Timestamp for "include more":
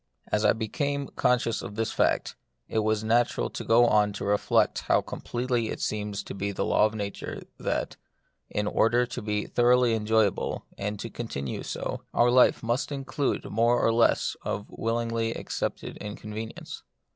12.91-13.79